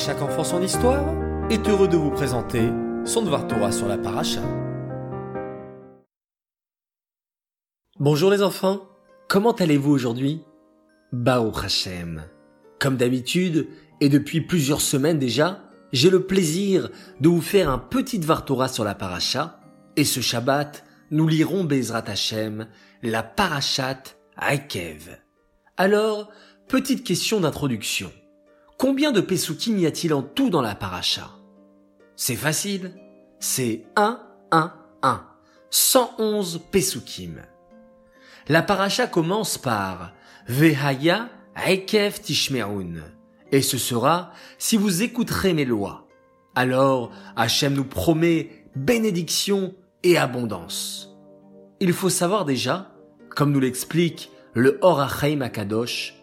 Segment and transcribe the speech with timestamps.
[0.00, 1.04] chaque enfant son histoire
[1.50, 2.70] est heureux de vous présenter
[3.04, 4.40] son Dvar Torah sur la paracha.
[7.98, 8.88] Bonjour les enfants,
[9.28, 10.40] comment allez-vous aujourd'hui?
[11.12, 12.24] Baruch Hashem.
[12.78, 13.68] Comme d'habitude,
[14.00, 16.88] et depuis plusieurs semaines déjà, j'ai le plaisir
[17.20, 19.60] de vous faire un petit Dvar Torah sur la paracha,
[19.96, 22.68] et ce Shabbat, nous lirons Bezrat Hashem,
[23.02, 24.02] la parachat
[24.38, 25.18] Akev.
[25.76, 26.30] Alors,
[26.68, 28.10] petite question d'introduction.
[28.80, 31.32] Combien de Pesukim y a-t-il en tout dans la paracha?
[32.16, 32.92] C'est facile.
[33.38, 34.18] C'est 1,
[34.52, 34.72] 1,
[35.02, 35.24] 1.
[35.68, 37.42] 111 Pesukim.
[38.48, 40.14] La paracha commence par
[40.48, 41.28] Vehaya
[41.68, 43.02] Ekev Tishmeun.
[43.52, 46.08] Et ce sera si vous écouterez mes lois.
[46.54, 51.14] Alors Hachem nous promet bénédiction et abondance.
[51.80, 52.90] Il faut savoir déjà,
[53.28, 56.14] comme nous l'explique le Horachaim Akadosh,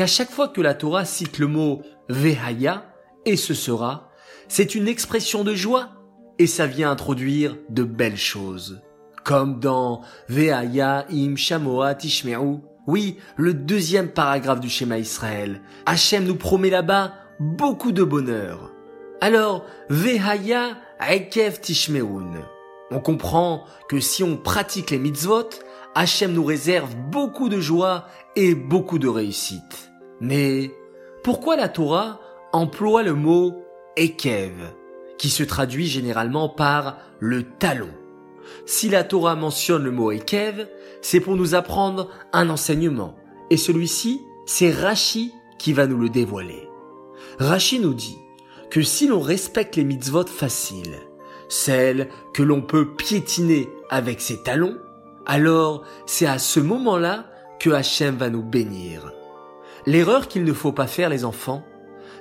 [0.00, 2.86] qu'à chaque fois que la Torah cite le mot Vehaya,
[3.26, 4.08] et ce sera,
[4.48, 5.90] c'est une expression de joie,
[6.38, 8.80] et ça vient introduire de belles choses.
[9.24, 15.60] Comme dans Vehaya im Shamoa Tishmeru, oui, le deuxième paragraphe du schéma Israël.
[15.84, 18.72] Hachem nous promet là-bas beaucoup de bonheur.
[19.20, 22.40] Alors, Vehaya Ekev Tishmeun.
[22.90, 25.50] On comprend que si on pratique les mitzvot,
[25.94, 29.89] Hachem nous réserve beaucoup de joie et beaucoup de réussite.
[30.20, 30.74] Mais
[31.22, 32.20] pourquoi la Torah
[32.52, 33.54] emploie le mot
[33.96, 34.72] Ekev,
[35.18, 37.90] qui se traduit généralement par le talon?
[38.66, 40.66] Si la Torah mentionne le mot Ekev,
[41.02, 43.16] c'est pour nous apprendre un enseignement.
[43.50, 46.68] Et celui-ci, c'est Rashi qui va nous le dévoiler.
[47.38, 48.18] Rashi nous dit
[48.70, 50.98] que si l'on respecte les mitzvot faciles,
[51.48, 54.78] celles que l'on peut piétiner avec ses talons,
[55.26, 57.26] alors c'est à ce moment-là
[57.58, 59.12] que Hachem va nous bénir.
[59.86, 61.64] L'erreur qu'il ne faut pas faire les enfants,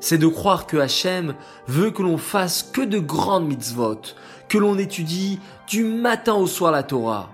[0.00, 1.34] c'est de croire que Hachem
[1.66, 4.00] veut que l'on fasse que de grandes mitzvot,
[4.48, 7.30] que l'on étudie du matin au soir la Torah.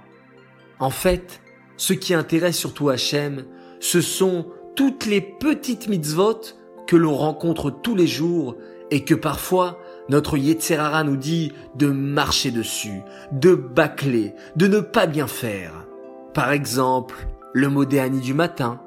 [0.78, 1.40] En fait,
[1.76, 3.44] ce qui intéresse surtout Hachem,
[3.80, 6.40] ce sont toutes les petites mitzvot
[6.86, 8.56] que l'on rencontre tous les jours
[8.90, 9.78] et que parfois
[10.08, 13.00] notre Yetzerara nous dit de marcher dessus,
[13.32, 15.86] de bâcler, de ne pas bien faire.
[16.34, 18.80] Par exemple, le modéani du matin.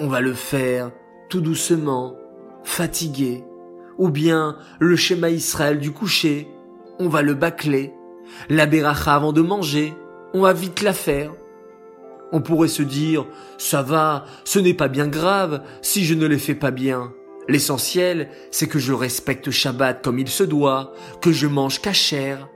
[0.00, 0.92] On va le faire
[1.28, 2.14] tout doucement,
[2.62, 3.42] fatigué.
[3.98, 6.46] Ou bien le schéma Israël du coucher.
[7.00, 7.92] On va le bâcler.
[8.48, 9.92] La beracha avant de manger.
[10.34, 11.32] On va vite la faire.
[12.30, 13.26] On pourrait se dire,
[13.56, 17.12] ça va, ce n'est pas bien grave si je ne les fais pas bien.
[17.48, 22.48] L'essentiel, c'est que je respecte Shabbat comme il se doit, que je mange cachère.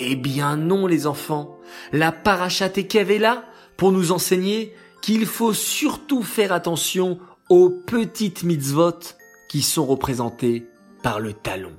[0.00, 1.56] Eh bien non, les enfants.
[1.92, 3.44] La parachat est là
[3.76, 4.74] pour nous enseigner
[5.04, 7.18] qu'il faut surtout faire attention
[7.50, 9.00] aux petites mitzvot
[9.50, 10.66] qui sont représentées
[11.02, 11.74] par le talon.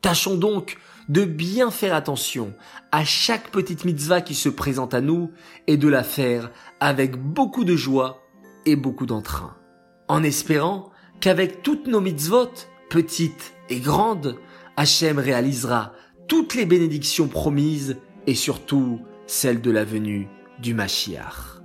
[0.00, 0.78] Tâchons donc
[1.10, 2.54] de bien faire attention
[2.90, 5.30] à chaque petite mitzvah qui se présente à nous
[5.66, 8.22] et de la faire avec beaucoup de joie
[8.64, 9.54] et beaucoup d'entrain.
[10.08, 12.48] En espérant qu'avec toutes nos mitzvot,
[12.88, 14.36] petites et grandes,
[14.78, 15.92] Hachem réalisera
[16.28, 20.28] toutes les bénédictions promises et surtout celles de la venue
[20.60, 21.59] du Mashiach.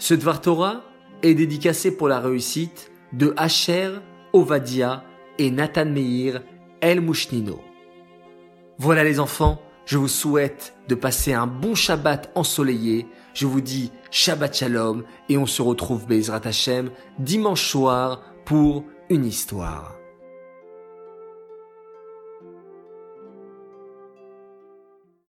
[0.00, 0.82] Ce Dvar Torah
[1.22, 3.90] est dédicacé pour la réussite de Hacher,
[4.32, 5.04] Ovadia
[5.38, 6.42] et Nathan Meir
[6.80, 7.60] El Mushnino.
[8.78, 13.08] Voilà les enfants, je vous souhaite de passer un bon Shabbat ensoleillé.
[13.34, 19.26] Je vous dis Shabbat Shalom et on se retrouve Bezrat Hashem dimanche soir pour une
[19.26, 19.99] histoire.